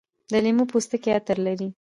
[0.31, 1.69] د لیمو پوستکي عطر لري.